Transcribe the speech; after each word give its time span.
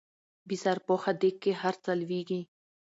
په 0.03 0.43
بې 0.47 0.55
سرپوښه 0.63 1.11
ديګ 1.21 1.35
کې 1.43 1.51
هر 1.61 1.75
څه 1.83 1.91
لوېږي 2.01 2.41